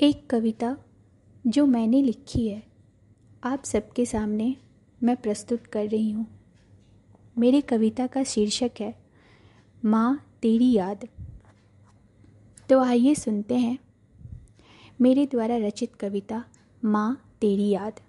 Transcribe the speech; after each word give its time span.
एक 0.00 0.26
कविता 0.30 0.76
जो 1.46 1.66
मैंने 1.66 2.02
लिखी 2.02 2.48
है। 2.48 2.62
आप 3.44 3.64
सबके 3.64 4.06
सामने 4.06 4.56
मैं 5.02 5.16
प्रस्तुत 5.16 5.66
कर 5.66 5.86
रही 5.86 6.10
हूँ। 6.10 6.26
मेरी 7.38 7.60
कविता 7.60 8.06
का 8.06 8.22
शीर्षक 8.22 8.70
है, 8.80 8.94
माँ 9.84 10.26
तेरी 10.42 10.72
याद। 10.72 11.06
तो 12.68 12.80
आइए 12.80 13.14
सुनते 13.14 13.54
हैं 13.54 13.78
मेरे 15.00 15.26
द्वारा 15.26 15.56
रचित 15.56 15.94
कविता, 15.94 16.44
माँ 16.84 17.36
तेरी 17.40 17.68
याद। 17.68 18.00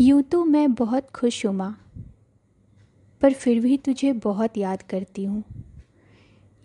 यूँ 0.00 0.22
तो 0.22 0.44
मैं 0.44 0.72
बहुत 0.74 1.10
खुश 1.10 1.46
हूँ 1.46 1.54
माँ, 1.54 1.70
पर 3.22 3.32
फिर 3.32 3.60
भी 3.60 3.76
तुझे 3.76 4.12
बहुत 4.12 4.58
याद 4.58 4.82
करती 4.82 5.24
हूँ। 5.24 5.44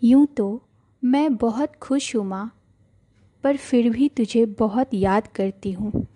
यूँ 0.02 0.26
तो 0.26 0.62
मैं 1.04 1.36
बहुत 1.36 1.76
खुश 1.76 2.14
हूँ 2.16 2.24
माँ 2.24 2.58
पर 3.44 3.56
फिर 3.56 3.90
भी 3.90 4.08
तुझे 4.08 4.46
बहुत 4.46 4.94
याद 4.94 5.26
करती 5.26 5.72
हूँ। 5.72 6.06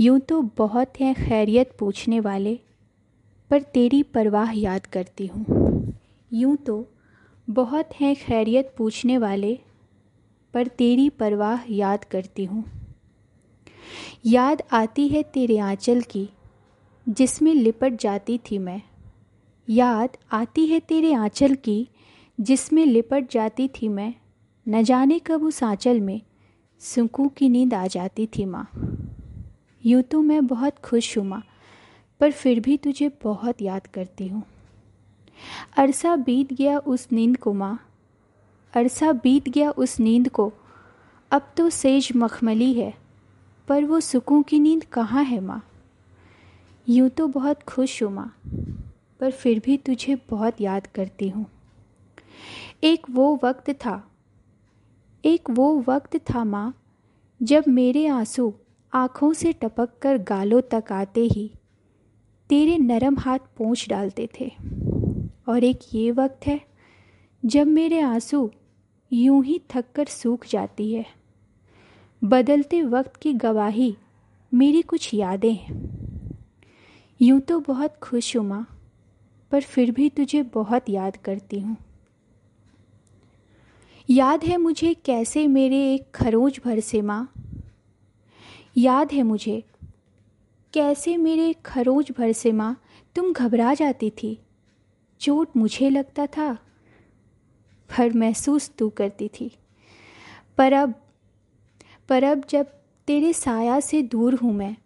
यूँ 0.00 0.18
तो 0.20 0.40
बहुत 0.56 1.00
हैं 1.00 1.14
खैरियत 1.14 1.76
पूछने 1.78 2.20
वाले, 2.20 2.58
पर 3.50 3.62
तेरी 3.62 4.02
परवाह 4.02 4.52
याद 4.52 4.86
करती 4.86 5.26
हूँ। 5.26 5.92
यूँ 6.32 6.56
तो 6.56 6.86
बहुत 7.48 7.90
हैं 8.00 8.16
खैरियत 8.16 8.74
पूछने 8.78 9.18
वाले, 9.18 9.58
पर 10.54 10.66
तेरी 10.66 11.08
परवाह 11.10 11.64
याद 11.70 12.04
करती 12.04 12.44
हूँ। 12.44 12.64
याद 14.26 14.62
आती 14.72 15.08
है 15.08 15.22
तेरे 15.22 15.58
आंचल 15.58 16.00
की, 16.00 16.28
जिसमें 17.08 17.54
लिपट 17.54 18.00
जाती 18.00 18.38
थी 18.38 18.58
मैं। 18.58 18.82
याद 19.68 20.16
आती 20.32 20.66
है 20.66 20.80
तेरे 20.80 21.12
आंचल 21.14 21.54
की, 21.54 21.88
जिसमें 22.40 22.86
लिपट 22.86 23.30
जाती 23.30 23.68
थी 23.68 23.88
मैं। 23.88 24.14
न 24.66 24.82
जाने 24.82 25.18
कब 25.18 25.42
उस 25.42 25.62
आंचल 25.62 26.00
में 26.00 26.20
सुकून 26.80 27.28
की 27.28 27.48
नींद 27.48 27.74
आ 27.74 27.86
जाती 27.86 28.26
थी 28.26 28.44
माँ। 28.44 28.66
यूँ 29.84 30.02
तो 30.02 30.20
मैं 30.22 30.46
बहुत 30.46 30.78
खुश 30.78 31.18
हूँ 31.18 31.24
माँ, 31.24 31.42
पर 32.20 32.30
फिर 32.30 32.60
भी 32.60 32.76
तुझे 32.76 33.08
बहुत 33.22 33.62
याद 33.62 33.86
करती 33.86 34.28
हूँ। 34.28 34.42
अरसा 35.76 36.16
बीत 36.16 36.52
गया 36.52 36.78
उस 36.78 37.06
नींद 37.12 37.36
को 37.36 37.52
माँ। 37.52 37.78
अरसा 38.74 39.12
बीत 39.12 39.48
गया 39.48 39.70
उस 39.70 40.00
नींद 40.00 40.28
को। 40.28 40.52
अब 41.30 41.52
तो 41.56 41.70
सेज 41.70 42.08
मखमली 42.16 42.72
है, 42.72 42.94
पर 43.68 43.84
वो 43.84 44.00
सुकून 44.00 44.42
की 44.42 44.58
नींद 44.58 44.84
कहाँ 44.84 45.24
है 45.24 45.40
माँ? 45.40 45.62
यूँ 46.88 47.08
तो 47.08 47.26
बहुत 47.26 47.62
खुश 47.62 48.02
हूँ 48.02 48.12
माँ, 48.12 48.34
पर 49.20 49.30
फिर 49.30 49.60
भी 49.64 49.76
तुझे 49.76 50.16
बहुत 50.30 50.60
याद 50.60 50.86
करती 50.86 51.28
हूँ। 51.28 51.46
एक 52.84 53.06
वो 53.10 53.40
वक्त 53.44 53.70
था 53.70 54.02
एक 55.24 55.50
वो 55.50 55.84
वक्त 55.88 56.16
था 56.16 56.44
माँ, 56.44 56.74
जब 57.42 57.64
मेरे 57.68 58.06
आँसू 58.06 58.54
आँखों 58.92 59.32
से 59.32 59.52
टपक 59.52 59.98
कर 60.02 60.18
गालों 60.18 60.60
तक 60.60 60.92
आते 60.92 61.20
ही 61.20 61.50
तेरे 62.48 62.78
नरम 62.78 63.18
हाथ 63.18 63.38
पोंछ 63.38 63.88
डालते 63.88 64.28
थे। 64.40 64.52
और 65.48 65.64
एक 65.64 65.78
ये 65.94 66.10
वक्त 66.10 66.46
है, 66.46 66.60
जब 67.44 67.66
मेरे 67.66 68.00
आँसू 68.00 68.50
यूँ 69.12 69.44
ही 69.44 69.60
थक 69.70 69.84
कर 69.94 70.04
सूख 70.04 70.46
जाती 70.46 70.92
है। 70.94 71.06
बदलते 72.24 72.82
वक्त 72.82 73.16
की 73.16 73.32
गवाही 73.32 73.96
मेरी 74.54 74.82
कुछ 74.82 75.14
यादें 75.14 75.54
हैं। 75.54 75.80
यूँ 77.20 77.40
तो 77.40 77.60
बहुत 77.60 77.96
खुश 78.02 78.36
हूँ 78.36 78.44
माँ, 78.44 78.66
पर 79.50 79.60
फिर 79.60 79.90
भी 79.90 80.10
तुझे 80.10 80.42
बहुत 80.42 80.90
याद 80.90 81.16
करती 81.16 81.58
हूँ। 81.58 81.76
याद 84.08 84.42
है 84.44 84.56
मुझे 84.56 84.92
कैसे 84.94 85.46
मेरे 85.46 85.76
एक 85.94 86.10
खरोज 86.14 86.60
भर 86.64 86.80
से 86.80 87.00
माँ? 87.02 87.32
याद 88.76 89.12
है 89.12 89.22
मुझे 89.22 89.62
कैसे 90.74 91.16
मेरे 91.16 91.52
खरोज 91.66 92.12
भर 92.18 92.32
से 92.32 92.52
माँ? 92.52 92.76
तुम 93.16 93.32
घबरा 93.32 93.72
जाती 93.74 94.10
थी। 94.12 94.38
चोट 95.20 95.56
मुझे 95.56 95.90
लगता 95.90 96.26
था, 96.26 96.52
पर 97.90 98.12
महसूस 98.12 98.70
तू 98.78 98.88
करती 98.90 99.28
थी। 99.40 99.50
पर 100.58 100.72
अब 100.72 100.94
पर 102.08 102.24
अब 102.24 102.44
जब 102.50 102.78
तेरे 103.08 103.32
साया 103.32 103.80
से 103.80 104.02
दूर 104.02 104.34
हूँ 104.34 104.54
मैं 104.54 104.76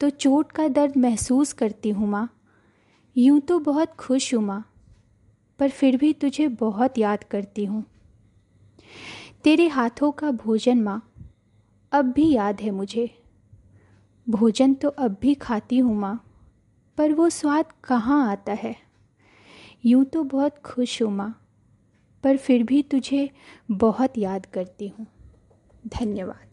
तो 0.00 0.10
चोट 0.10 0.52
का 0.52 0.68
दर्द 0.68 0.96
महसूस 0.96 1.52
करती 1.52 1.90
हूँ 1.90 2.08
माँ। 2.08 2.28
यूँ 3.16 3.40
तो 3.40 3.58
बहुत 3.60 3.94
खुश 3.98 4.34
हूँ 4.34 4.42
माँ, 4.42 4.64
पर 5.58 5.70
फिर 5.70 5.96
भी 5.96 6.12
तुझे 6.12 6.48
बहुत 6.48 6.98
याद 6.98 7.24
करती 7.24 7.64
हूँ। 7.64 7.84
तेरे 9.44 9.68
हाथों 9.68 10.12
का 10.12 10.30
भोजन 10.30 10.82
माँ, 10.82 11.12
अब 11.92 12.04
भी 12.04 12.32
याद 12.32 12.60
है 12.60 12.70
मुझे। 12.70 13.10
भोजन 14.28 14.74
तो 14.74 14.88
अब 14.88 15.16
भी 15.20 15.34
खाती 15.34 15.78
हूँ 15.78 15.96
माँ, 15.96 16.24
पर 16.98 17.12
वो 17.12 17.28
स्वाद 17.28 17.66
कहाँ 17.84 18.30
आता 18.30 18.52
है? 18.52 18.76
यूँ 19.84 20.04
तो 20.04 20.22
बहुत 20.22 20.58
खुश 20.58 21.02
हूँ 21.02 21.12
माँ, 21.12 21.46
पर 22.24 22.36
फिर 22.36 22.62
भी 22.62 22.82
तुझे 22.82 23.30
बहुत 23.70 24.18
याद 24.18 24.46
करती 24.46 24.88
हूँ। 24.88 25.06
धन्यवाद। 25.86 26.49